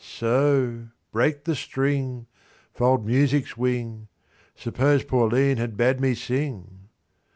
[0.03, 0.87] So!
[1.11, 2.25] Break the string;
[2.73, 4.07] fold music's wing:
[4.55, 6.89] Suppose Pauline had bade me sing!